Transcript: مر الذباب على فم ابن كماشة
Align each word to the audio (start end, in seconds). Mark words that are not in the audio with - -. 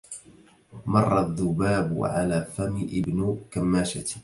مر 0.87 1.19
الذباب 1.19 2.03
على 2.03 2.47
فم 2.55 2.75
ابن 2.93 3.39
كماشة 3.51 4.15